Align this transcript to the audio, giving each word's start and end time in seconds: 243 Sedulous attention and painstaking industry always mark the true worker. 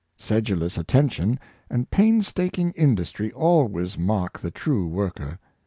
243 0.17 0.55
Sedulous 0.55 0.77
attention 0.79 1.39
and 1.69 1.91
painstaking 1.91 2.71
industry 2.75 3.31
always 3.33 3.99
mark 3.99 4.39
the 4.39 4.49
true 4.49 4.87
worker. 4.87 5.37